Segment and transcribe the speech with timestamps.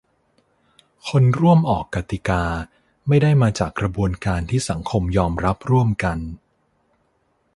[1.09, 2.43] คนร่วมออกกติกา
[3.07, 6.17] ไม่ได้มาจากกระบวนการที่สังคมยอมรับร่วมกัน